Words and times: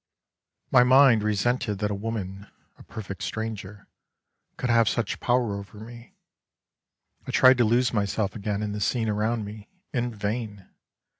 My 0.71 0.83
mind 0.83 1.21
resented 1.21 1.77
that 1.77 1.91
a 1.91 1.93
woman, 1.93 2.47
a 2.75 2.81
perfect 2.81 3.21
stranger, 3.21 3.87
could 4.57 4.71
have 4.71 4.89
such 4.89 5.19
power 5.19 5.53
over 5.53 5.79
me; 5.79 6.15
I 7.27 7.29
tried 7.29 7.59
to 7.59 7.65
lose 7.65 7.93
myself 7.93 8.35
again 8.35 8.63
in 8.63 8.71
the 8.71 8.81
scene 8.81 9.09
around 9.09 9.45
me, 9.45 9.69
in 9.93 10.11
vain! 10.11 10.67